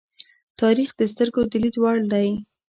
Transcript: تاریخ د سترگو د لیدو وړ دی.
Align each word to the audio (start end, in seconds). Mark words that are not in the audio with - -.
تاریخ 0.61 0.89
د 0.99 1.01
سترگو 1.11 1.41
د 1.51 1.53
لیدو 1.63 1.79
وړ 1.83 1.97
دی. 2.13 2.29